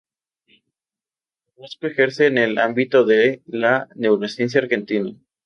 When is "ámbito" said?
2.57-3.05